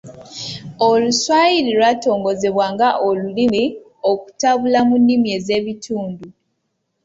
Oluswayiri 0.87 1.69
lwatongozebwa 1.77 2.65
nga 2.73 2.89
olulimi 3.07 3.63
okutabula 4.11 4.79
mu 4.87 4.95
nnimi 5.01 5.33
z’ebitundu. 5.45 6.27